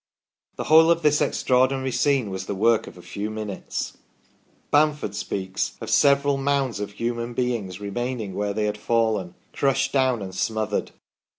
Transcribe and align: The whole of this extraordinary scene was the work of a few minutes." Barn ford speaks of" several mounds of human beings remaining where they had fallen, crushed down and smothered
The 0.55 0.63
whole 0.63 0.89
of 0.89 1.03
this 1.03 1.21
extraordinary 1.21 1.91
scene 1.91 2.31
was 2.31 2.47
the 2.47 2.55
work 2.55 2.87
of 2.87 2.97
a 2.97 3.03
few 3.03 3.29
minutes." 3.29 3.99
Barn 4.71 4.95
ford 4.95 5.13
speaks 5.13 5.73
of" 5.79 5.91
several 5.91 6.37
mounds 6.37 6.79
of 6.79 6.93
human 6.93 7.35
beings 7.35 7.79
remaining 7.79 8.33
where 8.33 8.51
they 8.55 8.65
had 8.65 8.79
fallen, 8.79 9.35
crushed 9.53 9.91
down 9.93 10.23
and 10.23 10.33
smothered 10.33 10.89